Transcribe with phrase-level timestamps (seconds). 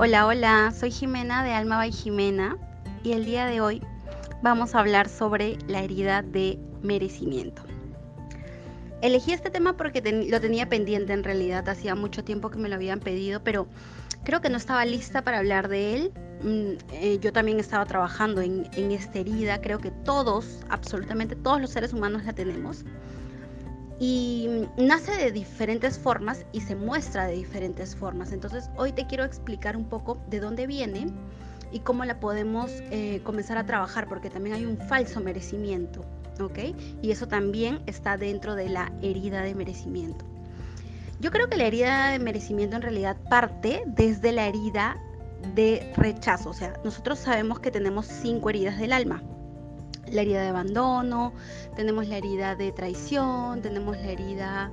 [0.00, 2.56] Hola, hola, soy Jimena de Alma by Jimena
[3.02, 3.82] y el día de hoy
[4.44, 7.62] vamos a hablar sobre la herida de merecimiento.
[9.02, 10.00] Elegí este tema porque
[10.30, 13.66] lo tenía pendiente en realidad, hacía mucho tiempo que me lo habían pedido, pero
[14.22, 16.12] creo que no estaba lista para hablar de él.
[16.44, 21.60] Mm, eh, yo también estaba trabajando en, en esta herida, creo que todos, absolutamente todos
[21.60, 22.84] los seres humanos la tenemos
[24.00, 28.32] y nace de diferentes formas y se muestra de diferentes formas.
[28.32, 31.08] Entonces hoy te quiero explicar un poco de dónde viene
[31.72, 36.04] y cómo la podemos eh, comenzar a trabajar, porque también hay un falso merecimiento,
[36.40, 36.58] ¿ok?
[37.02, 40.24] Y eso también está dentro de la herida de merecimiento.
[41.20, 44.96] Yo creo que la herida de merecimiento en realidad parte desde la herida
[45.54, 49.22] de rechazo, o sea, nosotros sabemos que tenemos cinco heridas del alma
[50.12, 51.32] la herida de abandono,
[51.76, 54.72] tenemos la herida de traición, tenemos la herida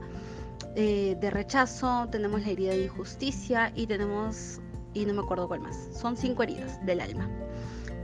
[0.75, 4.59] eh, de rechazo, tenemos la herida de injusticia y tenemos,
[4.93, 7.29] y no me acuerdo cuál más, son cinco heridas del alma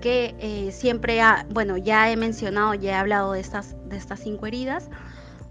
[0.01, 4.19] que eh, siempre, ha, bueno, ya he mencionado, ya he hablado de estas, de estas
[4.19, 4.89] cinco heridas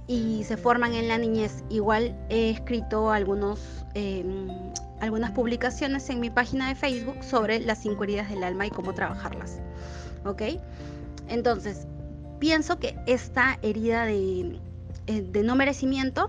[0.06, 1.62] y se forman en la niñez.
[1.70, 3.61] Igual he escrito algunos,
[3.95, 4.48] em,
[5.01, 8.92] algunas publicaciones en mi página de Facebook sobre las cinco heridas del alma y cómo
[8.92, 9.61] trabajarlas.
[10.25, 10.42] ¿Ok?
[11.31, 11.86] Entonces,
[12.41, 14.59] pienso que esta herida eh,
[15.06, 16.28] de, no merecimiento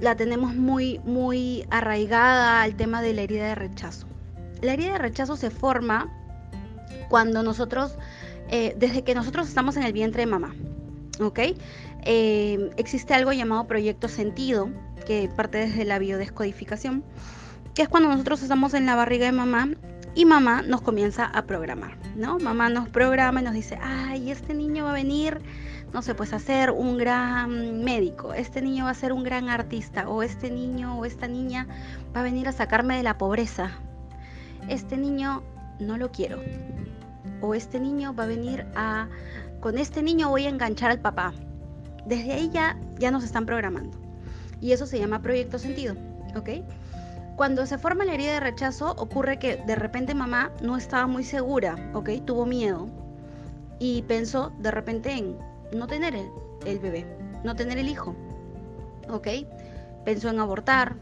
[0.00, 4.06] la tenemos muy, muy arraigada al tema de la herida de rechazo.
[4.60, 6.08] La herida de rechazo se forma
[7.08, 7.96] cuando nosotros,
[8.48, 10.54] eh, desde que nosotros estamos en el vientre de mamá,
[11.20, 11.40] ¿ok?
[12.04, 14.70] Eh, existe algo llamado proyecto sentido,
[15.04, 17.02] que parte desde la biodescodificación,
[17.74, 19.68] que es cuando nosotros estamos en la barriga de mamá
[20.14, 22.38] y mamá nos comienza a programar, ¿no?
[22.38, 25.40] Mamá nos programa y nos dice, ay, este niño va a venir,
[25.92, 29.48] no sé, pues a ser un gran médico, este niño va a ser un gran
[29.48, 31.66] artista, o este niño o esta niña
[32.14, 33.70] va a venir a sacarme de la pobreza,
[34.68, 35.42] este niño
[35.80, 36.40] no lo quiero,
[37.40, 39.08] o este niño va a venir a,
[39.60, 41.32] con este niño voy a enganchar al papá.
[42.06, 43.96] Desde ahí ya, ya nos están programando.
[44.60, 45.94] Y eso se llama proyecto sentido,
[46.36, 46.48] ¿ok?
[47.36, 51.24] Cuando se forma la herida de rechazo, ocurre que de repente mamá no estaba muy
[51.24, 52.10] segura, ¿ok?
[52.24, 52.88] Tuvo miedo
[53.78, 55.38] y pensó de repente en
[55.72, 57.06] no tener el, bebé,
[57.42, 58.14] no tener el hijo,
[59.08, 59.28] ¿ok?
[60.04, 60.96] Pensó en abortar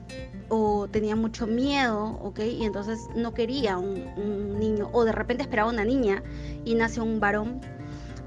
[0.49, 2.41] o tenía mucho miedo, ¿ok?
[2.41, 6.23] Y entonces no quería un, un niño o de repente esperaba una niña
[6.65, 7.61] y nace un varón.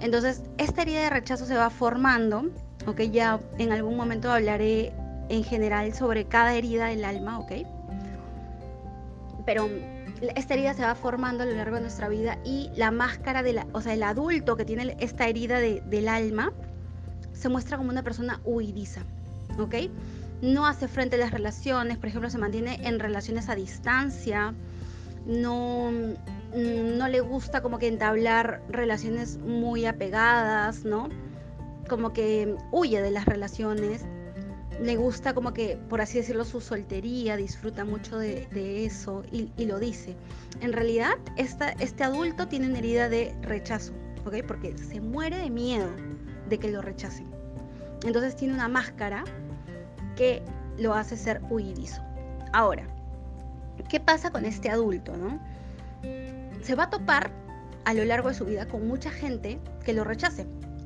[0.01, 2.49] Entonces, esta herida de rechazo se va formando,
[2.85, 3.01] ¿ok?
[3.03, 4.91] Ya en algún momento hablaré
[5.29, 7.51] en general sobre cada herida del alma, ¿ok?
[9.45, 9.69] Pero
[10.35, 13.53] esta herida se va formando a lo largo de nuestra vida y la máscara de
[13.53, 16.53] la, o sea, el adulto que tiene esta herida del alma
[17.33, 19.01] se muestra como una persona huidiza,
[19.59, 19.75] ¿ok?
[20.41, 24.53] No hace frente a las relaciones, por ejemplo, se mantiene en relaciones a distancia,
[25.25, 25.91] no,
[26.53, 31.09] no le gusta como que entablar relaciones muy apegadas, ¿no?
[31.89, 34.05] Como que huye de las relaciones
[34.81, 39.79] le gusta como que, por así decirlo, su soltería, disfruta mucho de, eso y, lo
[39.79, 40.15] dice.
[40.61, 43.93] En realidad, esta, este adulto tiene una herida de rechazo,
[44.25, 44.43] ¿ok?
[44.47, 45.89] Porque se muere de miedo
[46.49, 47.27] de que lo rechacen.
[48.05, 49.23] Entonces tiene una máscara
[50.15, 50.41] que
[50.77, 52.01] lo hace ser huidizo.
[52.51, 52.87] Ahora,
[53.89, 55.39] ¿qué pasa con este adulto, no?
[56.61, 57.31] Se va a topar
[57.85, 60.45] a lo largo de su vida con mucha gente que lo rechace,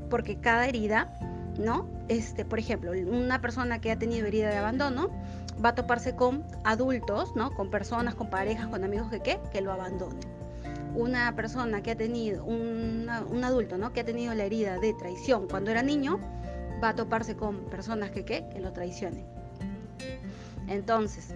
[0.10, 1.14] porque cada herida
[1.58, 1.88] ¿no?
[2.08, 5.10] Este, por ejemplo, una persona que ha tenido herida de abandono
[5.64, 7.54] va a toparse con adultos, ¿no?
[7.54, 9.40] Con personas, con parejas, con amigos que ¿qué?
[9.52, 10.20] que lo abandonen.
[10.96, 13.10] Una persona que ha tenido, un
[13.44, 13.94] adulto, ¿no?
[13.94, 16.20] Que ha tenido la herida de traición cuando era niño,
[16.84, 18.46] va a toparse con personas que ¿qué?
[18.52, 19.26] que lo traicionen.
[20.68, 21.34] Entonces,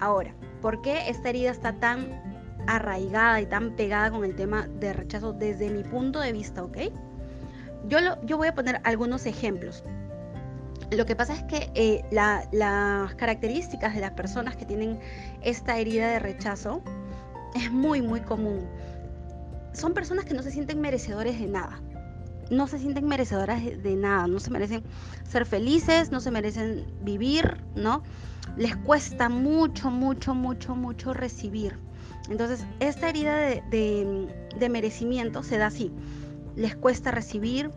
[0.00, 2.20] ahora, ¿por qué esta herida está tan
[2.66, 6.78] arraigada y tan pegada con el tema de rechazo desde mi punto de vista, ¿ok?
[7.88, 9.82] Yo, yo voy a poner algunos ejemplos.
[10.96, 14.98] Lo que pasa es que eh, las características de las personas que tienen
[15.40, 16.82] esta herida de rechazo
[17.54, 18.68] es muy, muy común.
[19.72, 21.80] Son personas que no se sienten merecedores de nada.
[22.50, 24.26] No se sienten merecedoras de nada.
[24.26, 24.82] No se merecen
[25.26, 28.02] ser felices, no se merecen vivir, ¿no?
[28.58, 31.78] Les cuesta mucho, mucho, mucho, mucho recibir.
[32.28, 33.36] Entonces, esta herida
[33.70, 35.90] de merecimiento se da así
[36.56, 37.70] les cuesta recibir,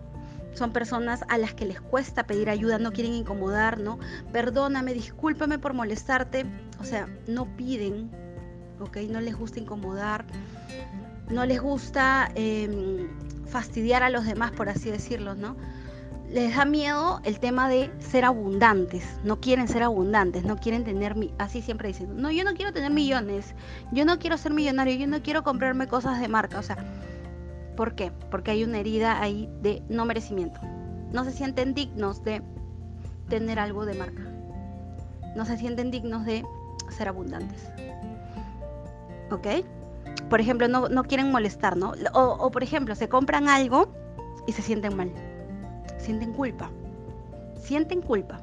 [0.56, 4.00] son personas a las que les cuesta pedir ayuda, no quieren incomodar, ¿no?
[4.32, 6.46] Perdóname, discúlpame por molestarte,
[6.80, 8.10] o sea, no piden,
[8.80, 8.98] ¿ok?
[9.10, 10.26] No les gusta incomodar,
[11.30, 13.08] no les gusta em,
[13.46, 15.56] fastidiar a los demás, por así decirlo, ¿no?
[16.30, 21.16] les da miedo el tema de ser abundantes, no quieren ser abundantes, no quieren tener,
[21.38, 23.54] así siempre dicen, no, yo no quiero tener millones,
[23.92, 26.78] yo no quiero ser millonario, yo no quiero comprarme cosas de marca, o sea,
[27.76, 28.12] ¿por qué?
[28.32, 30.60] Porque hay una herida ahí de no merecimiento,
[31.12, 32.42] no se sienten dignos de
[33.30, 34.24] tener algo de marca,
[35.36, 36.44] no se sienten dignos de
[36.90, 37.70] ser abundantes,
[39.32, 39.48] ¿ok?
[40.30, 41.94] Por ejemplo, no, no quieren molestar, ¿no?
[42.14, 43.90] O, por ejemplo, se compran algo
[44.48, 45.12] y se sienten mal
[46.06, 46.70] sienten culpa.
[47.58, 48.40] Sienten culpa.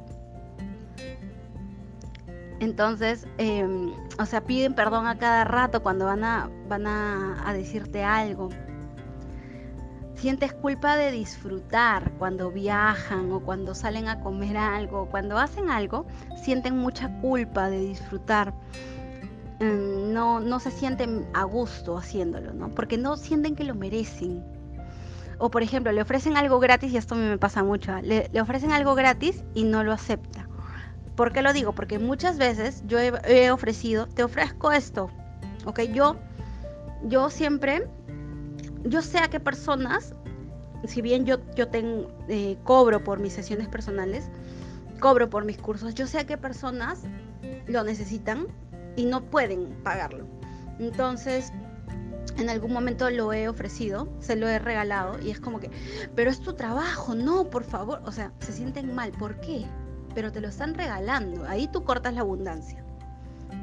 [2.61, 7.52] Entonces, em, o sea, piden perdón a cada rato cuando van a, van a, a
[7.52, 8.50] decirte algo.
[10.22, 16.06] Sientes culpa de disfrutar cuando viajan o cuando salen a comer algo, cuando hacen algo,
[16.40, 18.54] sienten mucha culpa de disfrutar.
[19.58, 22.69] Em, no, no se sienten a gusto haciéndolo, ¿no?
[22.69, 24.44] Porque no sienten que lo merecen.
[25.38, 28.00] O por ejemplo, le ofrecen algo gratis, y esto me pasa mucho, ¿ah?
[28.00, 30.46] le, ofrecen algo gratis y no lo acepta.
[31.16, 31.72] ¿Por qué lo digo?
[31.72, 35.10] Porque muchas veces yo he, ofrecido, te ofrezco esto,
[35.64, 35.80] ¿ok?
[35.92, 36.14] Yo,
[37.02, 37.88] yo siempre,
[38.84, 40.14] yo sé a qué personas,
[40.84, 44.29] si bien yo, yo tengo, eh, cobro por mis sesiones personales,
[45.00, 47.00] cobro por mis cursos, yo sé a qué personas
[47.67, 48.46] lo necesitan
[48.96, 50.26] y no pueden pagarlo.
[50.79, 51.52] Entonces,
[52.38, 55.70] en algún momento lo he ofrecido, se lo he regalado y es como que,
[56.14, 59.67] pero es tu trabajo, no, por favor, o sea, se sienten mal, ¿por qué?
[60.14, 62.85] Pero te lo están regalando, ahí tú cortas la abundancia,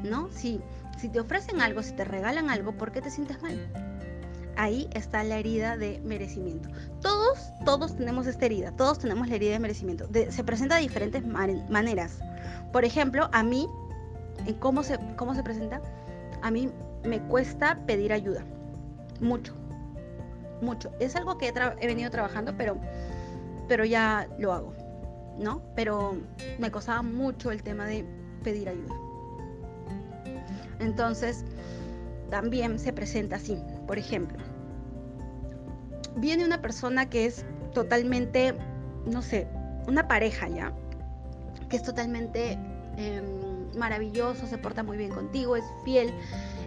[0.04, 0.30] ¿no?
[0.30, 0.60] Si,
[0.98, 3.89] si te ofrecen algo, si te regalan algo, ¿por qué te sientes mal?
[4.56, 6.68] Ahí está la herida de merecimiento.
[7.00, 10.08] Todos, todos tenemos esta herida, todos tenemos la herida de merecimiento.
[10.30, 12.18] se presenta de diferentes maneras.
[12.72, 13.68] Por ejemplo, a mí,
[14.58, 15.80] ¿cómo se, ¿cómo se presenta?
[16.42, 16.70] A mí
[17.04, 18.44] me cuesta pedir ayuda
[19.20, 19.54] mucho,
[20.60, 20.90] mucho.
[20.98, 22.76] Es algo que he, venido trabajando, pero,
[23.68, 24.74] pero ya lo hago,
[25.38, 25.62] ¿no?
[25.76, 26.16] Pero
[26.58, 28.04] me costaba mucho el tema de
[28.42, 28.94] pedir ayuda.
[30.78, 31.44] Entonces,
[32.30, 33.58] también se presenta así.
[33.90, 34.38] Por ejemplo,
[36.14, 37.44] viene una persona que es
[37.74, 38.54] totalmente,
[39.04, 39.48] no sé,
[39.88, 40.72] una pareja ya,
[41.68, 42.52] que es totalmente
[42.96, 46.14] em, maravilloso, se porta muy bien contigo, es fiel,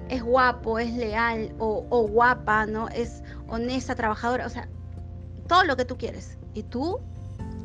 [0.10, 2.90] es guapo, es leal o, guapa, ¿no?
[2.90, 4.68] Es honesta, trabajadora, o sea,
[5.48, 6.38] todo lo que tú quieres.
[6.54, 7.00] Y tú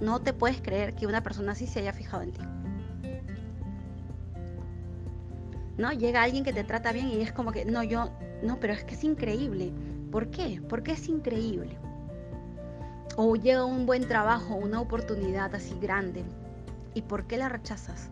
[0.00, 2.42] no te puedes creer que una persona así se haya fijado en ti.
[5.78, 5.90] ¿No?
[5.90, 8.08] Llega alguien que te trata bien y es como que, no, yo,
[8.42, 9.72] no, pero es que es increíble.
[10.10, 10.62] ¿Por qué?
[10.68, 11.76] Porque es increíble.
[13.16, 16.24] O llega un buen trabajo, una oportunidad así grande.
[16.94, 18.08] ¿Y por qué la rechazas?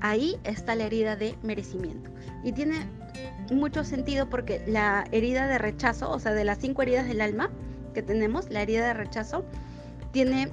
[0.00, 2.10] Ahí está la herida de merecimiento.
[2.42, 2.86] Y tiene
[3.50, 7.50] mucho sentido porque la herida de rechazo, o sea, de las cinco heridas del alma
[7.94, 9.44] que tenemos, la herida de rechazo,
[10.12, 10.48] tiene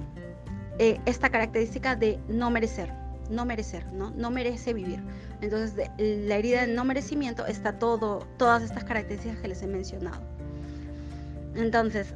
[0.78, 2.92] eh, esta característica de no merecer,
[3.32, 4.10] no merecer, ¿no?
[4.10, 5.02] No merece vivir.
[5.40, 10.20] Entonces, la herida de no merecimiento está todo, todas estas características que les he mencionado.
[11.54, 12.14] Entonces,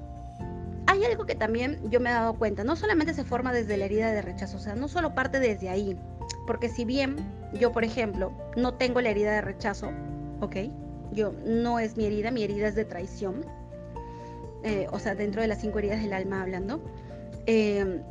[0.86, 3.86] hay algo que también yo me he dado cuenta, no solamente se forma desde la
[3.86, 5.98] herida de rechazo, o sea, no solo parte desde ahí,
[6.46, 7.16] porque si bien
[7.52, 9.90] yo, por ejemplo, no tengo la herida de rechazo,
[10.40, 10.56] ¿ok?
[11.12, 13.44] Yo no es mi herida, mi herida es de traición.
[14.62, 16.80] Eh, o sea, dentro de las cinco heridas del alma hablando.
[17.46, 18.02] Em,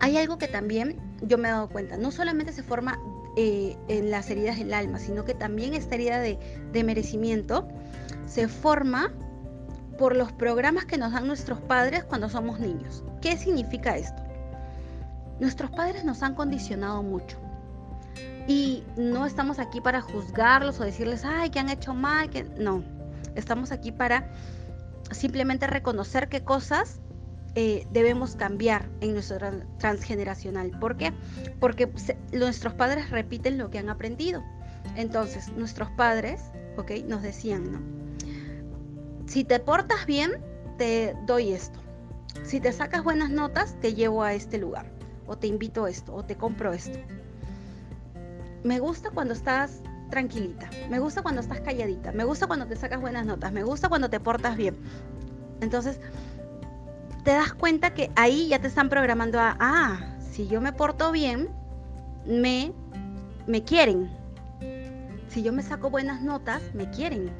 [0.00, 2.98] hay algo que también yo me he dado cuenta, no solamente se forma
[3.36, 6.38] eh, en las heridas del alma, sino que también esta herida de,
[6.72, 7.68] de merecimiento
[8.26, 9.12] se forma
[9.98, 13.02] por los programas que nos dan nuestros padres cuando somos niños.
[13.20, 14.22] ¿Qué significa esto?
[15.40, 17.36] Nuestros padres nos han condicionado mucho.
[18.46, 22.82] Y no estamos aquí para juzgarlos o decirles, ay, que han hecho mal, que no.
[23.34, 24.32] Estamos aquí para
[25.10, 27.00] simplemente reconocer qué cosas
[27.60, 29.38] eh, debemos cambiar en nuestro
[29.78, 30.70] transgeneracional.
[30.78, 31.12] ¿Por qué?
[31.58, 31.90] Porque
[32.32, 34.44] nuestros padres repiten lo que han aprendido.
[34.94, 36.40] Entonces, nuestros padres,
[36.76, 36.92] ¿ok?
[37.08, 37.80] Nos decían, ¿no?
[39.26, 40.40] Si te portas bien,
[40.76, 41.80] te doy esto.
[42.44, 44.92] Si te sacas buenas notas, te llevo a este lugar.
[45.26, 47.00] O te invito a esto, o te compro esto
[48.64, 53.00] me gusta cuando estás tranquilita, me gusta cuando estás calladita, me gusta cuando te sacas
[53.00, 54.76] buenas notas, me gusta cuando te portas bien.
[55.60, 56.00] Entonces,
[57.28, 61.12] te das cuenta que ahí ya te están programando a, ah, si yo me porto
[61.12, 61.50] bien,
[62.24, 62.72] me,
[63.46, 64.10] me quieren.
[65.28, 67.30] Si yo me saco buenas notas, me quieren.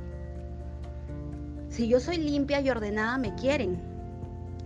[1.70, 3.80] Si yo soy limpia y ordenada, me quieren.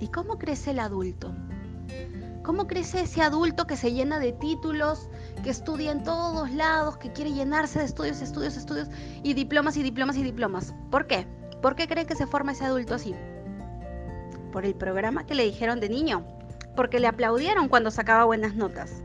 [0.00, 1.32] ¿Y cómo crece el adulto?
[2.42, 5.08] ¿Cómo crece ese adulto que se llena de títulos,
[5.44, 8.88] que estudia en todos lados, que quiere llenarse de estudios, estudios, estudios
[9.22, 10.74] y diplomas y diplomas y diplomas?
[10.90, 11.28] ¿Por qué?
[11.62, 13.14] ¿Por qué creen que se forma ese adulto así?
[14.52, 16.24] Por el programa que le dijeron de niño.
[16.76, 19.02] porque le aplaudieron cuando sacaba buenas notas,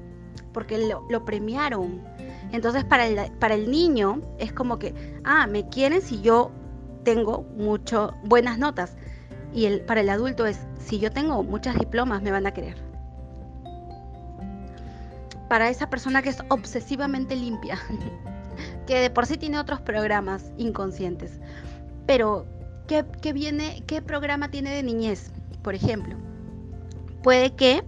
[0.54, 2.02] porque lo, premiaron.
[2.54, 4.94] Entonces para el, para el niño es como que,
[5.26, 6.52] ah, me quieren si yo
[7.04, 8.96] tengo mucho buenas notas.
[9.54, 12.76] Y el, para el adulto es, si yo tengo muchas diplomas, me van a querer.
[15.50, 17.80] Para esa persona que es obsesivamente limpia,
[18.88, 21.40] que de por sí tiene otros programas inconscientes.
[22.06, 22.46] Pero,
[22.88, 25.32] ¿qué, qué viene, qué programa tiene de niñez?
[25.68, 26.16] Por ejemplo,
[27.22, 27.84] puede que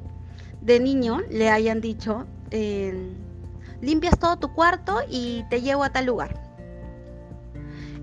[0.60, 3.16] de niño le hayan dicho, eh,
[3.80, 6.44] limpias todo tu cuarto y te llevo a tal lugar.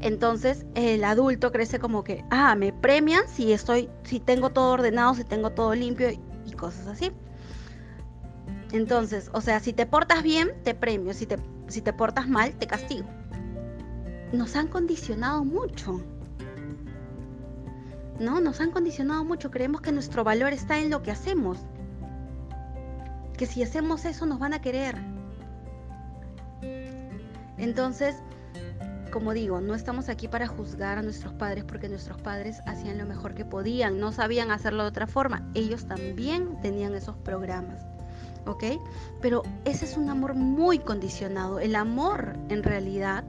[0.01, 5.15] Entonces el adulto crece como que, ah, me premian si estoy, si tengo todo ordenado,
[5.15, 7.13] si tengo todo limpio y cosas así.
[8.73, 11.37] Entonces, o sea, si te portas bien, te premio, si te,
[11.69, 13.07] si te portas mal, te castigo.
[14.33, 16.03] Nos han condicionado mucho.
[18.19, 19.51] No, nos han condicionado mucho.
[19.51, 21.59] Creemos que nuestro valor está en lo que hacemos.
[23.37, 24.97] Que si hacemos eso nos van a querer.
[27.59, 28.17] Entonces,
[29.11, 33.07] como digo, no estamos aquí para juzgar a nuestros padres porque nuestros padres hacían lo
[33.07, 35.51] mejor que podían, no sabían hacerlo de otra forma.
[35.55, 37.81] Ellos también tenían esos programas.
[38.47, 38.65] ¿Ok?
[39.21, 41.59] Pero ese es un amor muy condicionado.
[41.59, 43.25] El amor, en realidad,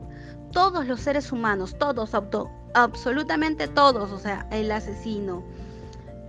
[0.51, 2.11] todos los seres humanos, todos,
[2.73, 5.43] absolutamente todos, o sea, el asesino,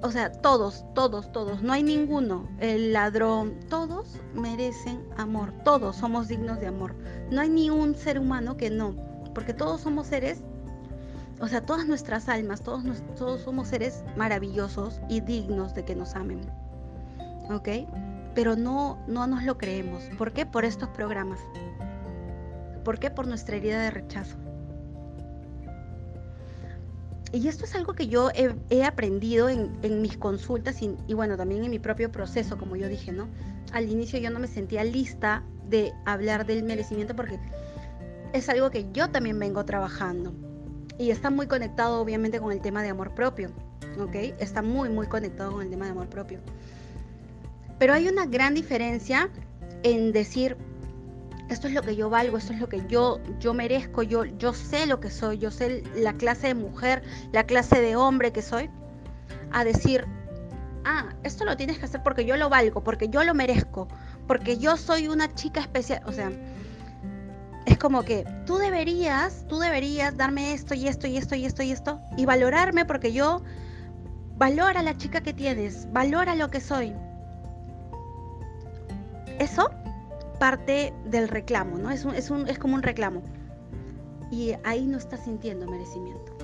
[0.02, 6.28] o sea, todos, todos, todos, no hay ninguno, el ladrón, todos merecen amor, todos somos
[6.28, 6.94] dignos de amor.
[7.30, 9.08] No hay ni un ser humano que no
[9.38, 10.42] porque todos somos seres,
[11.38, 12.82] o sea, todas nuestras almas, todos,
[13.16, 16.40] todos somos seres maravillosos y dignos de que nos amen.
[17.48, 17.68] ¿Ok?
[18.34, 20.02] Pero no, no nos lo creemos.
[20.18, 20.44] ¿Por qué?
[20.44, 21.38] Por estos programas.
[22.88, 23.10] ¿Por qué?
[23.10, 24.38] Por nuestra herida de rechazo.
[27.34, 28.30] Y esto es algo que yo
[28.70, 32.88] he, aprendido en, mis consultas y, y, bueno, también en mi propio proceso, como yo
[32.88, 33.28] dije, ¿no?
[33.74, 37.38] Al inicio yo no me sentía lista de hablar del merecimiento porque
[38.32, 40.32] es algo que yo también vengo trabajando.
[40.98, 43.50] Y está muy conectado obviamente con el tema de amor propio.
[44.00, 44.14] ¿Ok?
[44.38, 46.38] Está muy, muy conectado con el tema de amor propio.
[47.78, 49.28] Pero hay una gran diferencia
[49.82, 50.56] en decir,
[51.48, 54.52] esto es lo que yo valgo, esto es lo que yo, yo merezco, yo, yo
[54.52, 57.02] sé lo que soy, yo sé la clase de mujer,
[57.32, 58.70] la clase de hombre que soy,
[59.52, 60.04] a decir,
[60.84, 63.88] ah, esto lo tienes que hacer porque yo lo valgo, porque yo lo merezco,
[64.26, 66.02] porque yo soy una chica especial.
[66.04, 66.30] O sea,
[67.64, 71.62] es como que tú deberías, tú deberías darme esto y esto y esto y esto
[71.62, 73.42] y esto y valorarme porque yo
[74.36, 76.94] valora la chica que tienes, valora lo que soy.
[79.38, 79.70] Eso
[80.38, 81.90] parte del reclamo, ¿no?
[81.90, 83.22] Es, es, un, es como un reclamo.
[84.30, 86.36] Y ahí no estás sintiendo merecimiento.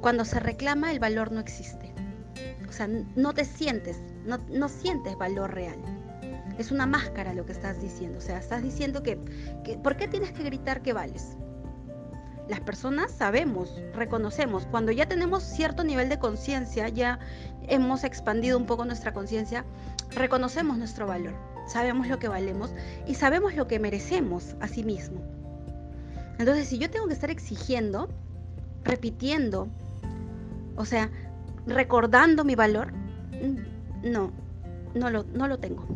[0.00, 1.94] Cuando se reclama, el valor no existe.
[2.68, 5.78] O sea, no te sientes, no, no sientes valor real.
[6.58, 8.18] Es una máscara lo que estás diciendo.
[8.18, 9.16] O sea, estás diciendo que,
[9.82, 11.36] ¿por qué tienes que gritar que vales?
[12.48, 17.18] Las personas sabemos, reconocemos, cuando ya tenemos cierto nivel de conciencia, ya
[17.68, 19.64] hemos expandido un poco nuestra conciencia,
[20.10, 21.32] reconocemos nuestro valor,
[21.66, 22.72] sabemos lo que valemos
[23.06, 25.22] y sabemos lo que merecemos a sí mismo.
[26.38, 28.08] Entonces, si yo tengo que estar exigiendo,
[28.82, 29.68] repitiendo,
[30.76, 31.10] o sea,
[31.66, 34.32] recordando mi valor, mm, no,
[34.94, 35.86] no lo, no lo tengo.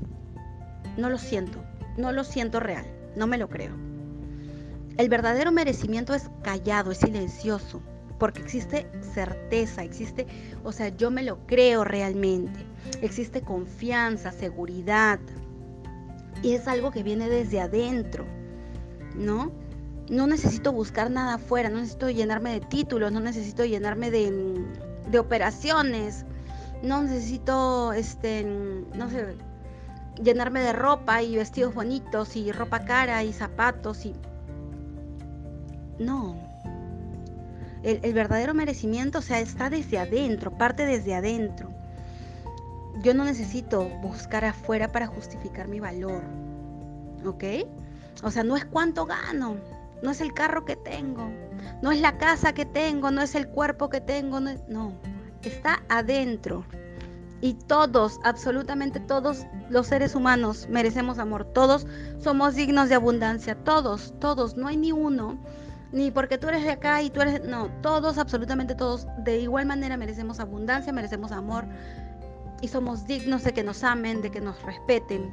[0.96, 1.58] No lo siento,
[1.96, 3.72] no lo siento real, no me lo creo.
[4.96, 7.80] El verdadero merecimiento es callado, es silencioso,
[8.18, 10.26] porque existe certeza, existe,
[10.64, 12.58] o sea, yo me lo creo realmente.
[13.00, 15.20] Existe confianza, seguridad.
[16.42, 18.26] Y es algo que viene desde adentro,
[19.14, 19.52] ¿no?
[20.08, 24.64] No necesito buscar nada afuera, no necesito llenarme de títulos, no necesito llenarme de,
[25.10, 26.24] de operaciones,
[26.82, 29.36] no necesito, este, no sé,
[30.22, 34.14] llenarme de ropa y vestidos bonitos y ropa cara y zapatos y...
[35.98, 36.36] No.
[37.82, 41.70] El, verdadero merecimiento, o sea, está desde adentro, parte desde adentro.
[43.02, 46.22] Yo no necesito buscar afuera para justificar mi valor.
[47.24, 47.44] ¿Ok?
[48.22, 49.56] O sea, no es cuánto gano,
[50.02, 51.30] no es el carro que tengo,
[51.82, 54.92] no es la casa que tengo, no es el cuerpo que tengo, no,
[55.42, 56.64] está adentro.
[57.40, 61.44] Y todos, absolutamente todos los seres humanos merecemos amor.
[61.44, 61.86] Todos
[62.18, 63.54] somos dignos de abundancia.
[63.54, 64.56] Todos, todos.
[64.56, 65.38] No hay ni uno.
[65.92, 67.44] Ni porque tú eres de acá y tú eres...
[67.44, 69.06] No, todos, absolutamente todos.
[69.18, 71.64] De igual manera merecemos abundancia, merecemos amor.
[72.60, 75.32] Y somos dignos de que nos amen, de que nos respeten.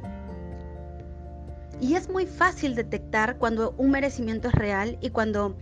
[1.81, 5.57] Y es muy fácil detectar cuando un merecimiento es real y cuando...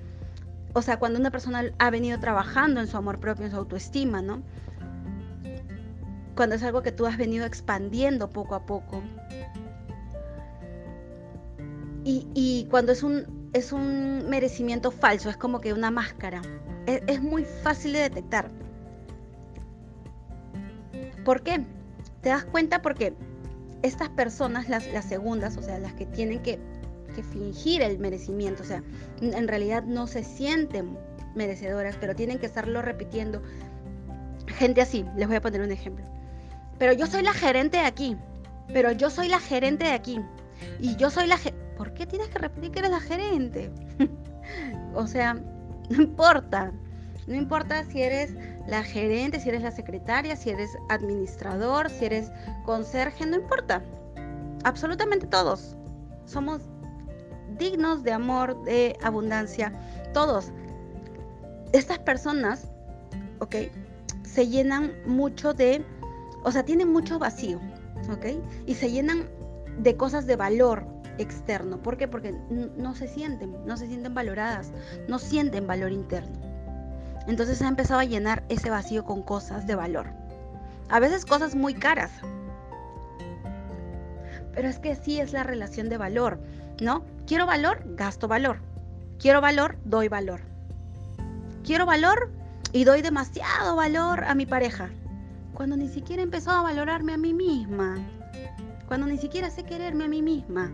[0.76, 4.22] O sea, cuando una persona ha venido trabajando en su amor propio, en su autoestima,
[4.22, 4.42] ¿no?
[6.36, 9.02] cuando es algo que tú has venido expandiendo poco a poco.
[12.06, 16.42] Y, cuando es un, es un merecimiento falso, es como que una máscara.
[16.86, 18.52] Es, muy fácil de detectar.
[21.24, 21.66] ¿Por qué?
[22.22, 23.14] Te das cuenta porque
[23.82, 26.60] estas personas, las, las segundas, o sea, las que tienen que,
[27.16, 28.84] que fingir el merecimiento, o sea,
[29.22, 30.98] en realidad no se sienten
[31.36, 33.42] merecedoras, pero tienen que estarlo repitiendo.
[34.48, 36.06] Gente así, les voy a poner un ejemplo.
[36.80, 38.18] Pero yo soy la gerente de aquí.
[38.68, 40.20] Pero yo soy la gerente de aquí.
[40.80, 41.38] Y yo soy la...
[41.78, 43.72] ¿Por qué tienes que repetir que eres la gerente?
[44.94, 46.72] o sea, no importa.
[47.28, 48.36] No importa si eres
[48.68, 52.32] la gerente, si eres la secretaria, si eres administrador, si eres
[52.66, 53.82] conserje, no importa.
[54.64, 55.76] Absolutamente todos.
[56.26, 56.62] Somos
[57.58, 59.74] dignos de amor, de abundancia.
[60.14, 60.52] Todos.
[61.72, 62.68] Estas personas,
[63.40, 63.56] ¿ok?
[64.24, 65.86] Se llenan mucho de
[66.44, 67.60] o sea, tienen mucho vacío,
[68.12, 68.26] ¿ok?
[68.66, 69.30] Y se llenan
[69.80, 70.86] de cosas de valor
[71.18, 71.82] externo.
[71.82, 72.08] ¿Por qué?
[72.08, 74.72] Porque no se sienten, no se sienten valoradas,
[75.08, 76.53] no sienten valor interno.
[77.28, 80.08] Entonces ha empezado a llenar ese vacío con cosas de valor.
[80.90, 82.12] A veces cosas muy caras.
[84.54, 86.40] Pero es que sí es la relación de valor,
[86.82, 87.04] ¿no?
[87.26, 88.60] Quiero valor, gasto valor.
[89.20, 90.42] Quiero valor, doy valor.
[91.64, 92.30] Quiero valor
[92.72, 94.90] y doy demasiado valor a mi pareja
[95.54, 97.98] cuando ni siquiera he empezado a valorarme a mí misma,
[98.88, 100.72] cuando ni siquiera sé quererme a mí misma,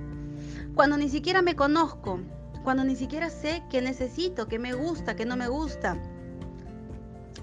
[0.74, 2.20] cuando ni siquiera me conozco,
[2.63, 5.98] cuando ni siquiera sé qué necesito, qué me gusta, qué no me gusta,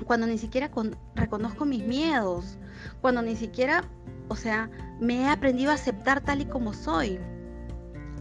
[0.05, 0.71] cuando ni siquiera
[1.15, 2.59] reconozco mis miedos,
[3.01, 3.85] cuando ni siquiera,
[4.29, 7.19] o sea, me he aprendido a aceptar tal y como soy,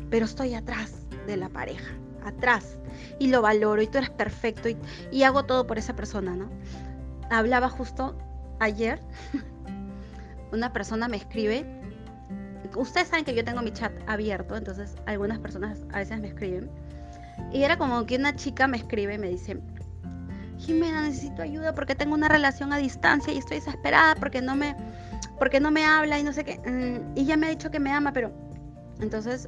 [0.09, 2.77] pero estoy atrás de la pareja, atrás,
[3.19, 4.77] y lo valoro, y tú eres perfecto, y,
[5.11, 6.49] y hago todo por esa persona, ¿no?
[7.29, 8.15] Hablaba justo
[8.59, 8.99] ayer
[10.51, 11.65] una persona me escribe.
[12.75, 16.69] Ustedes saben que yo tengo mi chat abierto, entonces algunas personas a veces me escriben.
[17.53, 19.59] Y era como que una chica me escribe y me dice,
[20.65, 24.75] Jimena, necesito ayuda porque tengo una relación a distancia y estoy desesperada porque no me,
[25.37, 26.57] porque no me habla y no sé qué.
[26.59, 28.31] Mm, y ya me ha dicho que me ama, pero
[28.99, 29.47] entonces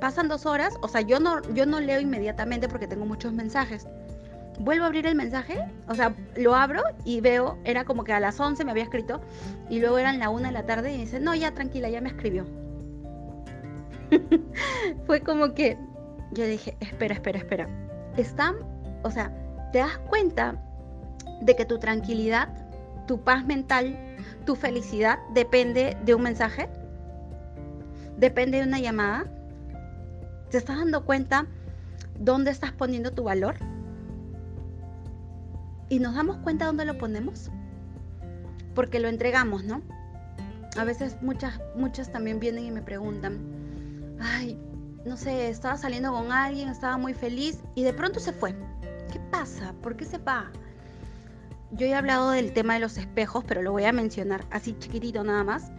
[0.00, 3.86] pasan dos horas, o sea, yo no, yo no leo inmediatamente porque tengo muchos mensajes
[4.58, 8.20] vuelvo a abrir el mensaje, o sea, lo abro y veo, era como que a
[8.20, 9.20] las 11 me había escrito
[9.68, 12.08] y luego eran la 1 de la tarde y dice, no, ya tranquila, ya me
[12.08, 12.46] escribió.
[15.06, 15.78] Fue como que
[16.32, 17.68] yo dije, espera, espera, espera.
[18.16, 18.56] Están,
[19.02, 19.32] o sea,
[19.72, 20.62] ¿te das cuenta
[21.40, 22.48] de que tu tranquilidad,
[23.06, 23.96] tu paz mental,
[24.46, 26.68] tu felicidad depende de un mensaje?
[28.16, 29.24] ¿Depende de una llamada?
[30.50, 31.46] ¿Te estás dando cuenta
[32.18, 33.56] dónde estás poniendo tu valor?
[35.92, 37.50] y nos damos cuenta dónde lo ponemos,
[38.74, 39.82] porque lo entregamos, ¿no?
[40.78, 43.38] A veces muchas, muchas también vienen y me preguntan,
[44.18, 44.58] ay,
[45.04, 48.54] no sé, estaba saliendo con alguien, estaba muy feliz y de pronto se fue.
[49.12, 49.74] ¿Qué pasa?
[49.82, 50.50] ¿Por qué se va?
[51.70, 55.22] Yo he hablado del tema de los espejos, pero lo voy a mencionar así chiquitito
[55.22, 55.70] nada más.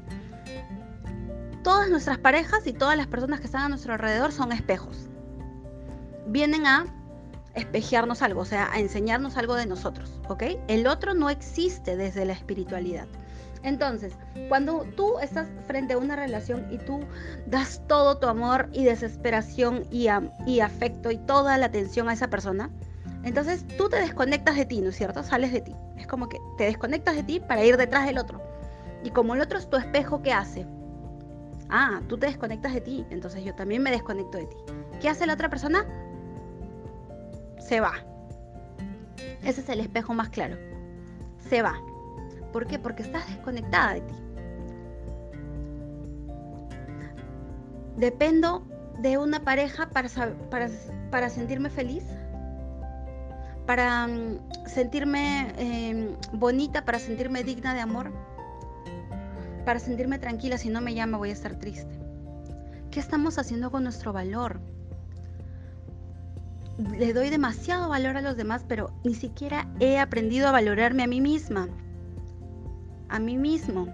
[1.64, 5.08] Todas nuestras parejas y todas las personas que están a nuestro alrededor son espejos.
[6.28, 6.86] Vienen a
[7.56, 10.44] espejearnos algo, o sea, a enseñarnos algo de nosotros, ¿ok?
[10.68, 13.08] El otro no existe desde la espiritualidad.
[13.64, 14.14] Entonces,
[14.48, 17.00] cuando tú estás frente a una relación y tú
[17.48, 20.08] das todo tu amor y desesperación y,
[20.46, 22.70] y afecto y toda la atención a esa persona,
[23.24, 25.24] entonces tú te desconectas de ti, ¿no es cierto?
[25.24, 25.76] Sales de ti.
[25.98, 28.42] Es como que te desconectas de ti para ir detrás del otro.
[29.04, 30.66] Y como el otro es tu espejo, ¿qué hace?
[31.70, 34.56] Ah, tú te desconectas de ti, entonces yo también me desconecto de ti.
[35.02, 35.86] ¿Qué hace la otra persona?
[37.64, 37.94] se va.
[39.44, 40.58] Ese es el espejo más claro.
[41.50, 41.74] Se va.
[42.52, 42.78] ¿Por qué?
[42.78, 44.14] Porque estás desconectada de ti.
[47.98, 48.64] Dependo
[49.00, 50.10] de una pareja para,
[50.50, 50.70] para,
[51.10, 52.04] para sentirme feliz,
[53.66, 58.12] para mm, sentirme em, bonita, para sentirme digna de amor,
[59.66, 60.58] para sentirme tranquila.
[60.58, 62.00] Si no me llama voy a estar triste.
[62.92, 64.60] ¿Qué estamos haciendo con nuestro valor?
[66.78, 71.08] le doy demasiado valor a los demás, pero ni siquiera he aprendido a valorarme a
[71.08, 71.70] mí misma,
[73.10, 73.88] a mí mismo.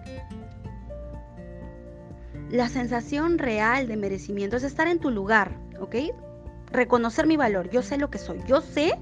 [2.49, 5.95] La sensación real de merecimiento es estar en tu lugar, ¿ok?
[6.71, 7.69] Reconocer mi valor.
[7.69, 8.41] Yo sé lo que soy.
[8.47, 8.93] Yo sé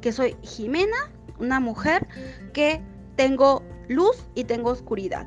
[0.00, 2.06] que soy Jimena, una mujer
[2.52, 2.80] que
[3.16, 5.26] tengo luz y tengo oscuridad.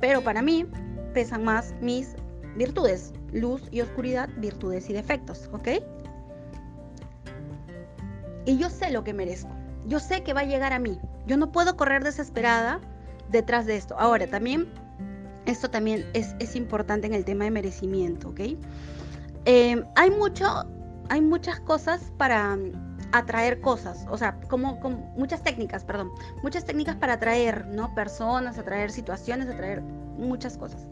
[0.00, 0.66] Pero para mí
[1.14, 2.14] pesan más mis
[2.56, 3.12] virtudes.
[3.32, 5.68] Luz y oscuridad, virtudes y defectos, ¿ok?
[8.48, 9.50] y yo sé lo que merezco.
[9.86, 10.98] Yo sé que va a llegar a mí.
[11.26, 12.80] Yo no puedo correr desesperada
[13.30, 13.94] detrás de esto.
[13.98, 14.68] Ahora, también,
[15.44, 18.40] esto también es, es importante en el tema de merecimiento, ¿ok?
[19.44, 20.46] Eh, hay mucho,
[21.10, 22.56] hay muchas cosas para
[23.12, 26.10] atraer cosas, o sea, como, como, muchas técnicas, perdón,
[26.42, 27.94] muchas técnicas para atraer, ¿no?
[27.94, 30.86] Personas, atraer situaciones, atraer muchas cosas.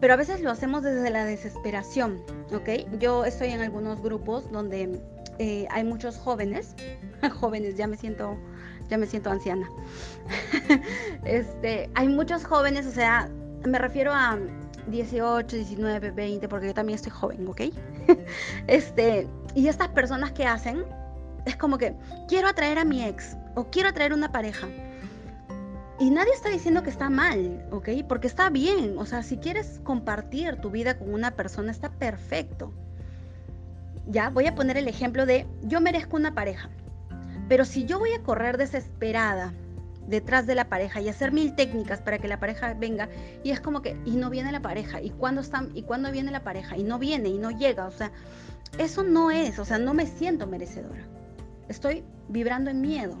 [0.00, 2.98] Pero a veces lo hacemos desde la desesperación, ¿ok?
[2.98, 5.00] Yo estoy en algunos grupos donde
[5.38, 6.74] eh, hay muchos jóvenes,
[7.40, 8.36] jóvenes, ya me siento,
[8.88, 9.68] ya me siento anciana.
[11.24, 13.30] este, hay muchos jóvenes, o sea,
[13.64, 14.38] me refiero a
[14.88, 17.60] 18, 19, 20, porque yo también estoy joven, ¿ok?
[18.66, 20.84] este, y estas personas que hacen
[21.46, 21.94] es como que
[22.28, 24.68] quiero atraer a mi ex o quiero atraer una pareja.
[25.98, 27.90] Y nadie está diciendo que está mal, ¿ok?
[28.08, 28.96] Porque está bien.
[28.96, 32.72] O sea, si quieres compartir tu vida con una persona, está perfecto.
[34.06, 36.70] Ya, voy a poner el ejemplo de yo merezco una pareja.
[37.50, 39.52] Pero si yo voy a correr desesperada
[40.10, 43.08] detrás de la pareja y hacer mil técnicas para que la pareja venga
[43.44, 46.30] y es como que y no viene la pareja y cuándo están y cuándo viene
[46.32, 48.10] la pareja y no viene y no llega, o sea,
[48.78, 51.02] eso no es, o sea, no me siento merecedora.
[51.68, 53.16] Estoy vibrando en miedo,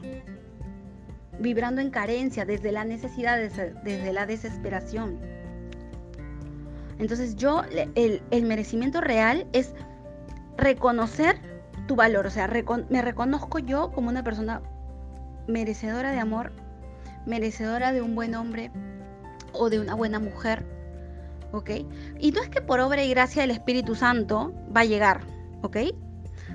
[1.38, 5.18] vibrando en carencia desde la necesidad, desde, la desesperación.
[6.98, 7.62] Entonces yo,
[7.94, 9.72] el, el merecimiento real es
[10.56, 11.36] reconocer
[11.86, 12.48] tu valor, o sea,
[12.88, 14.60] me reconozco yo como una persona
[15.46, 16.52] merecedora de amor,
[17.26, 18.70] merecedora de un buen hombre
[19.52, 20.64] o de una buena mujer,
[21.52, 21.70] ¿ok?
[22.18, 25.20] Y no es que por obra y gracia del Espíritu Santo va a llegar,
[25.62, 25.76] ¿ok?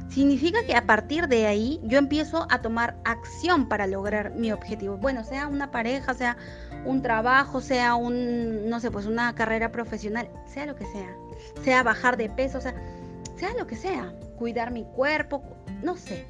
[0.09, 4.97] Significa que a partir de ahí yo empiezo a tomar acción para lograr mi objetivo.
[4.97, 6.37] Bueno, sea una pareja, sea
[6.85, 11.15] un trabajo, sea un, no sé, pues una carrera profesional, sea lo que sea.
[11.63, 12.75] Sea bajar de peso, sea,
[13.35, 14.13] sea lo que sea.
[14.37, 15.43] Cuidar mi cuerpo,
[15.81, 16.25] no sé.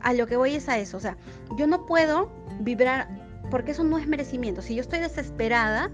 [0.00, 0.96] A lo que voy es a eso.
[0.96, 1.16] O sea,
[1.56, 3.08] yo no puedo vibrar
[3.50, 4.62] porque eso no es merecimiento.
[4.62, 5.90] Si yo estoy desesperada,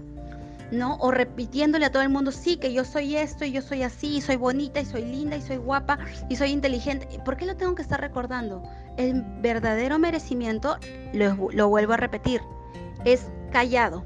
[0.71, 0.95] ¿no?
[0.97, 4.17] O repitiéndole a todo el mundo, sí, que yo soy esto y yo soy así,
[4.17, 7.07] y soy bonita y soy linda y soy guapa y soy inteligente.
[7.23, 8.63] ¿Por qué lo tengo que estar recordando?
[8.97, 10.77] El verdadero merecimiento,
[11.13, 12.41] lo, lo vuelvo a repetir,
[13.03, 14.03] es callado.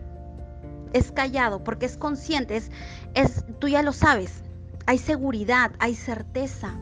[0.91, 2.71] Es callado porque es consciente, es,
[3.13, 4.43] es, tú ya lo sabes.
[4.87, 6.75] Hay seguridad, hay certeza.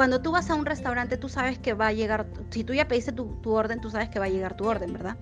[0.00, 2.88] Cuando tú vas a un restaurante, tú sabes que va a llegar, si tú ya
[2.88, 5.18] pediste tu, orden, tú sabes que va a llegar tu orden, ¿verdad?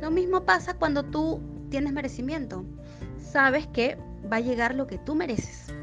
[0.00, 2.64] Lo mismo pasa cuando tú tienes merecimiento.
[3.20, 3.98] Sabes que
[4.32, 5.74] va a llegar lo que tú mereces.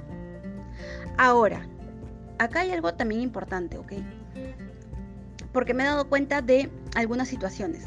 [1.19, 1.67] Ahora,
[2.39, 3.93] acá hay algo también importante, ¿ok?
[5.53, 7.83] Porque me he dado cuenta de algunas situaciones.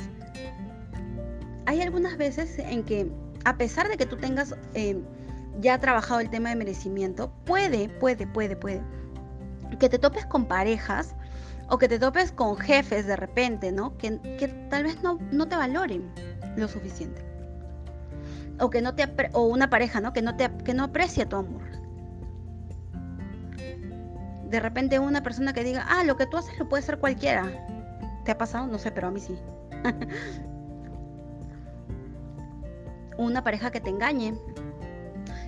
[1.67, 3.11] Hay algunas veces en que,
[3.45, 5.03] a pesar de que tú tengas eh,
[5.61, 9.02] ya trabajado el tema de merecimiento, puede, puede, puede, puede
[9.79, 11.15] que te topes con parejas
[11.69, 13.97] o que te topes con jefes de repente, ¿no?
[13.97, 14.11] Que,
[14.69, 16.11] tal vez no, no, te valoren
[16.57, 17.25] lo suficiente.
[18.61, 20.13] O que no te o una pareja, ¿no?
[20.13, 21.63] Que no te que no aprecia tu amor.
[24.51, 27.51] De repente una persona que diga, ah, lo que tú haces lo puede hacer cualquiera.
[28.25, 28.67] ¿Te ha pasado?
[28.67, 29.39] No sé, pero a mí sí.
[33.17, 34.35] una pareja que te engañe.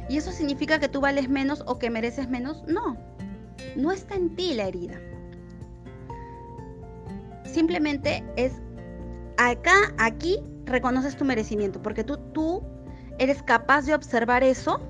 [0.09, 2.65] ¿Y eso significa que tú vales menos o que mereces menos?
[2.67, 2.97] No,
[3.77, 5.01] no está en ti la herida.
[7.45, 8.53] Simplemente es
[9.37, 12.63] acá, aquí reconoces tu merecimiento, porque tú, tú
[13.19, 14.81] eres capaz de observar eso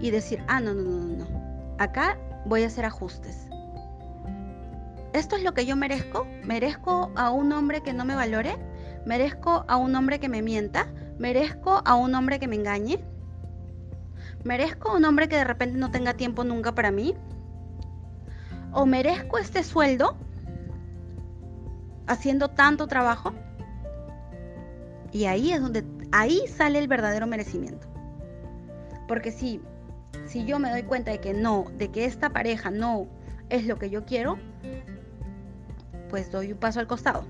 [0.00, 1.74] y decir, ah, no, no, no, no.
[1.78, 3.48] Acá voy a hacer ajustes.
[5.12, 6.26] ¿Esto es lo que yo merezco?
[6.44, 8.56] ¿Merezco a un hombre que no me valore?
[9.06, 10.88] ¿Merezco a un hombre que me mienta?
[11.18, 12.98] ¿Merezco a un hombre que me engañe?
[14.42, 17.14] ¿Merezco a un hombre que de repente no tenga tiempo nunca para mí?
[18.74, 20.16] ¿O merezco este sueldo
[22.08, 23.32] haciendo tanto trabajo?
[25.12, 27.86] Y ahí es donde, ahí sale el verdadero merecimiento.
[29.06, 29.60] Porque si,
[30.26, 33.06] si yo me doy cuenta de que no, de que esta pareja no
[33.48, 34.38] es lo que yo quiero,
[36.10, 37.24] pues doy un paso al costado.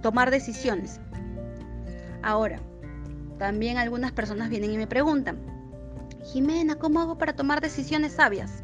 [0.00, 1.00] Tomar decisiones.
[2.22, 2.60] Ahora,
[3.36, 5.40] también algunas personas vienen y me preguntan,
[6.24, 8.62] Jimena, ¿cómo hago para tomar decisiones sabias?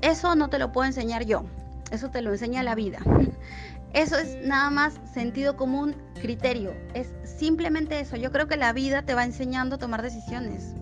[0.00, 1.44] Eso no te lo puedo enseñar yo,
[1.90, 2.98] eso te lo enseña la vida.
[3.94, 6.74] Eso es nada más sentido común, criterio.
[6.92, 8.16] Es simplemente eso.
[8.16, 10.74] Yo creo que la vida te va enseñando a tomar decisiones.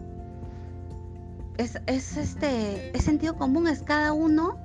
[1.56, 4.58] Es, este, es sentido común, es cada uno.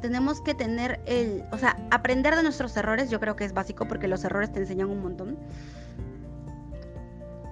[0.00, 3.88] Tenemos que tener el, o sea, aprender de nuestros errores, yo creo que es básico
[3.88, 5.36] porque los errores te enseñan un montón.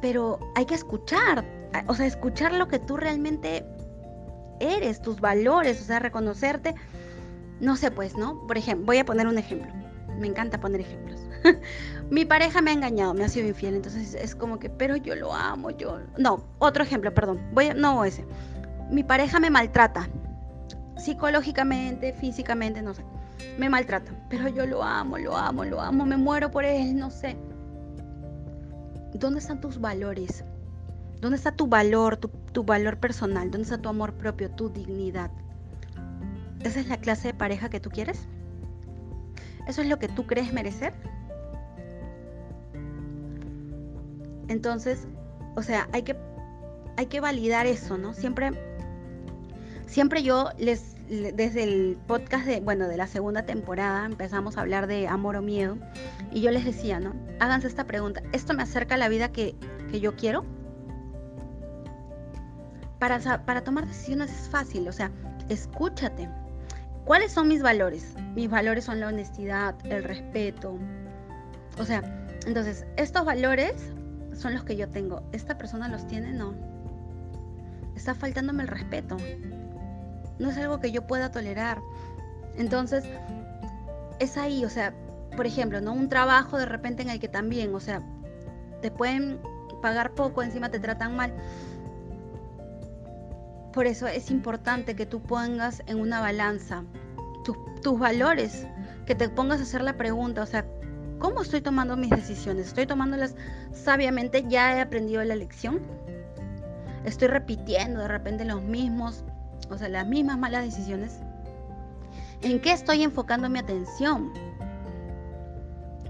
[0.00, 1.44] Pero hay que escuchar,
[1.88, 3.66] o sea, escuchar lo que tú realmente
[4.60, 6.74] eres, tus valores, o sea, reconocerte.
[7.60, 8.46] No sé, pues, ¿no?
[8.46, 9.72] Por ejemplo, voy a poner un ejemplo.
[10.18, 11.20] Me encanta poner ejemplos.
[12.10, 15.14] mi pareja me ha engañado, me ha sido infiel, entonces es como que, pero yo
[15.14, 16.00] lo amo, yo...
[16.18, 17.74] No, otro ejemplo, perdón, voy a...
[17.74, 18.24] no ese.
[18.90, 20.08] Mi pareja me maltrata,
[20.96, 23.04] psicológicamente, físicamente, no sé.
[23.58, 27.10] Me maltrata, pero yo lo amo, lo amo, lo amo, me muero por él, no
[27.10, 27.36] sé.
[29.14, 30.44] ¿Dónde están tus valores?
[31.20, 33.50] ¿Dónde está tu valor, tu, valor personal?
[33.50, 35.30] ¿Dónde está tu amor propio, tu dignidad?
[36.62, 38.26] ¿Esa es la clase de pareja que tú quieres?
[39.66, 40.92] ¿Eso es lo que tú crees merecer?
[44.48, 45.06] Entonces,
[45.56, 48.12] o sea, hay que, validar eso, ¿no?
[48.12, 48.50] Siempre,
[49.86, 54.86] siempre yo les, desde el podcast de, bueno, de la segunda temporada empezamos a hablar
[54.86, 55.78] de amor o miedo
[56.30, 57.14] y yo les decía, ¿no?
[57.40, 59.56] Háganse esta pregunta, ¿esto me acerca a la vida que
[60.00, 60.44] yo quiero?
[62.98, 65.10] Para, para tomar decisiones es fácil, o sea,
[65.48, 66.28] escúchate.
[67.04, 68.14] ¿Cuáles son mis valores?
[68.34, 70.76] Mis valores son la honestidad, el respeto.
[71.78, 72.02] O sea,
[72.46, 73.74] entonces, estos valores
[74.34, 75.22] son los que yo tengo.
[75.32, 76.32] ¿Esta persona los tiene?
[76.32, 76.54] No.
[77.94, 79.16] Está faltándome el respeto.
[80.38, 81.80] No es algo que yo pueda tolerar.
[82.56, 83.04] Entonces,
[84.18, 84.94] es ahí, o sea,
[85.36, 85.92] por ejemplo, ¿no?
[85.92, 88.02] Un trabajo de repente en el que también, o sea,
[88.80, 89.38] te pueden
[89.82, 91.32] pagar poco, encima te tratan mal.
[93.76, 96.82] Por eso es importante que tú pongas en una balanza
[97.44, 98.66] tus, valores,
[99.04, 100.64] que te pongas a hacer la pregunta, o sea,
[101.18, 102.68] ¿Cómo estoy tomando mis decisiones?
[102.68, 103.34] ¿Estoy tomándolas
[103.72, 104.44] sabiamente?
[104.48, 105.80] ¿Ya he aprendido la lección?
[107.04, 109.24] ¿Estoy repitiendo de repente los mismos,
[109.70, 111.20] o sea, las mismas malas decisiones?
[112.40, 114.32] ¿En qué estoy enfocando mi atención?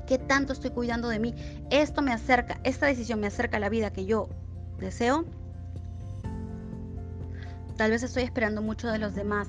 [0.07, 1.35] ¿Qué tanto estoy cuidando de mí?
[1.71, 4.29] ¿Esto me acerca, esta decisión me acerca a la vida que yo
[4.79, 5.25] deseo?
[7.77, 9.49] Tal vez estoy esperando mucho de los demás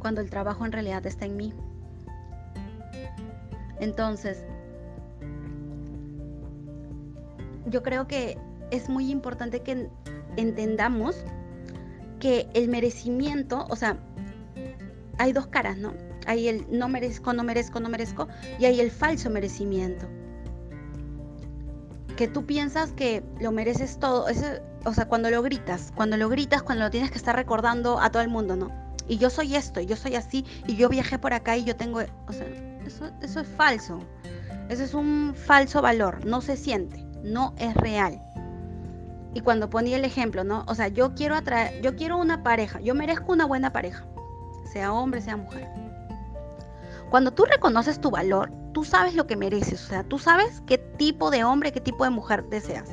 [0.00, 1.54] cuando el trabajo en realidad está en mí.
[3.78, 4.44] Entonces,
[7.66, 8.36] yo creo que
[8.70, 9.88] es muy importante que
[10.36, 11.16] entendamos
[12.18, 13.98] que el merecimiento, o sea,
[15.18, 15.94] hay dos caras, ¿no?
[16.26, 20.06] Hay el no merezco, no merezco, no merezco, y hay el falso merecimiento.
[22.16, 24.28] Que tú piensas que lo mereces todo,
[24.84, 28.10] o sea, cuando lo gritas, cuando lo gritas, cuando lo tienes que estar recordando a
[28.10, 28.70] todo el mundo, ¿no?
[29.08, 31.76] Y yo soy esto, y yo soy así, y yo viajé por acá y yo
[31.76, 32.46] tengo, o sea,
[32.86, 33.98] eso, es falso.
[34.68, 38.20] Eso es un falso valor, no se siente no es real.
[39.34, 40.64] Y cuando ponía el ejemplo, ¿no?
[40.66, 44.04] O sea, yo quiero atraer, yo quiero una pareja, yo merezco una buena pareja,
[44.72, 45.68] sea hombre, sea mujer.
[47.10, 50.78] Cuando tú reconoces tu valor, tú sabes lo que mereces, o sea, tú sabes qué
[50.78, 52.88] tipo de hombre, qué tipo de mujer deseas.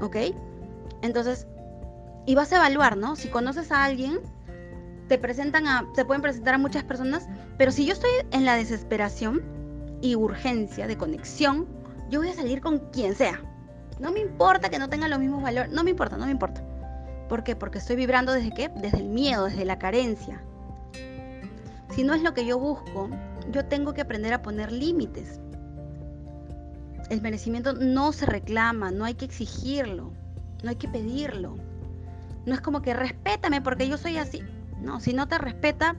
[0.00, 0.16] ¿Ok?
[1.04, 1.46] Entonces,
[2.24, 3.14] y vas a evaluar, ¿no?
[3.14, 4.20] Si conoces a alguien,
[5.06, 9.42] te presentan a, pueden presentar a muchas personas, pero si yo estoy en la desesperación
[10.00, 11.66] y urgencia de conexión,
[12.08, 13.38] yo voy a salir con quien sea.
[14.00, 16.64] No me importa que no tenga los mismos valores, no me importa, no me importa.
[17.28, 17.54] ¿Por qué?
[17.54, 18.70] Porque estoy vibrando desde qué?
[18.70, 20.42] Desde el miedo, desde la carencia.
[21.94, 23.10] Si no es lo que yo busco,
[23.50, 25.38] yo tengo que aprender a poner límites.
[27.10, 30.14] El merecimiento no se reclama, no hay que exigirlo,
[30.64, 31.56] no hay que pedirlo.
[32.46, 34.42] No es como que respétame porque yo soy así.
[34.80, 35.96] No, si no te respeta,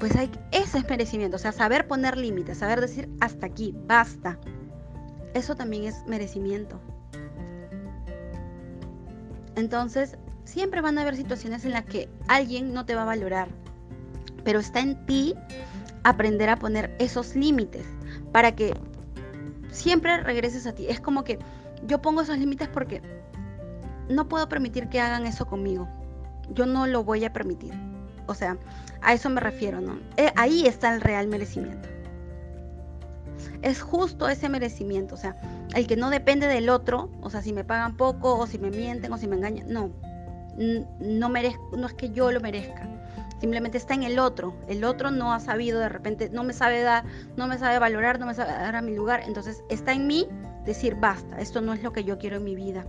[0.00, 4.38] pues hay, ese es merecimiento, o sea, saber poner límites, saber decir hasta aquí, basta.
[5.34, 6.80] Eso también es merecimiento.
[9.56, 13.48] Entonces, siempre van a haber situaciones en las que alguien no te va a valorar,
[14.44, 15.34] pero está en ti
[16.02, 17.86] aprender a poner esos límites
[18.32, 18.74] para que
[19.70, 20.86] siempre regreses a ti.
[20.88, 21.38] Es como que
[21.86, 23.02] yo pongo esos límites porque
[24.08, 25.88] no puedo permitir que hagan eso conmigo.
[26.50, 27.72] Yo no lo voy a permitir.
[28.26, 28.56] O sea,
[29.02, 29.98] a eso me refiero, ¿no?
[30.16, 31.88] Eh, ahí está el real merecimiento.
[33.62, 35.36] Es justo ese merecimiento, o sea,
[35.74, 38.70] el que no depende del otro, o sea, si me pagan poco o si me
[38.70, 39.90] mienten o si me engañan, no,
[41.00, 42.86] no merezco, no es que yo lo merezca,
[43.40, 44.54] simplemente está en el otro.
[44.68, 47.04] El otro no ha sabido de repente, no me sabe dar,
[47.36, 49.22] no me sabe valorar, no me sabe dar a mi lugar.
[49.26, 50.28] Entonces está en mí
[50.64, 52.84] decir basta, esto no es lo que yo quiero en mi vida.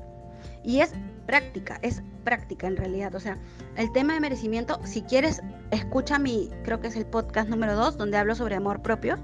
[0.63, 0.93] Y es
[1.25, 3.13] práctica, es práctica en realidad.
[3.15, 3.37] O sea,
[3.77, 7.97] el tema de merecimiento, si quieres, escucha mi, creo que es el podcast número 2,
[7.97, 9.17] donde hablo sobre amor propio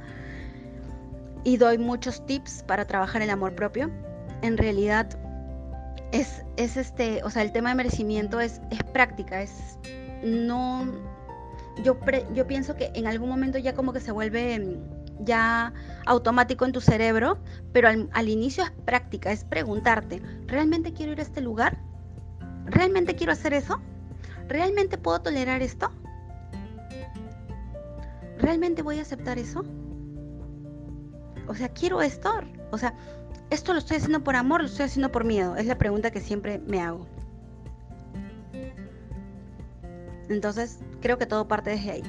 [1.44, 3.90] y doy muchos tips para trabajar el amor propio.
[4.42, 5.10] En realidad,
[6.12, 9.78] es, es este, o sea, el tema de merecimiento es, es práctica, es
[10.24, 10.86] no,
[11.84, 11.98] yo,
[12.34, 14.78] yo pienso que en algún momento ya como que se vuelve
[15.24, 15.74] ya
[16.06, 17.38] automático en tu cerebro,
[17.74, 21.78] pero al, inicio es práctica, es preguntarte, ¿realmente quiero ir a este lugar?
[22.66, 23.80] ¿Realmente quiero hacer eso?
[24.48, 25.92] ¿Realmente puedo tolerar esto?
[28.38, 29.64] ¿Realmente voy a aceptar eso?
[31.48, 32.32] O sea, quiero esto.
[32.72, 32.94] O sea,
[33.50, 35.56] esto lo estoy haciendo por amor, lo estoy haciendo por miedo.
[35.56, 37.06] Es la pregunta que siempre me hago.
[40.30, 42.04] Entonces, creo que todo parte desde ahí.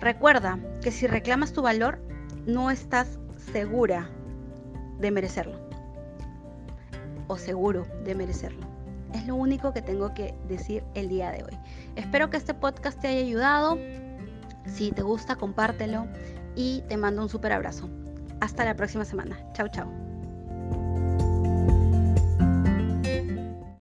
[0.00, 2.00] Recuerda que si reclamas tu valor,
[2.46, 3.18] no estás
[3.52, 4.08] segura
[4.98, 5.58] de merecerlo.
[7.28, 8.66] O seguro de merecerlo.
[9.14, 11.58] Es lo único que tengo que decir el día de hoy.
[11.96, 13.78] Espero que este podcast te haya ayudado.
[14.66, 16.06] Si te gusta, compártelo
[16.56, 17.88] y te mando un súper abrazo.
[18.40, 19.38] Hasta la próxima semana.
[19.52, 21.31] Chao, chao.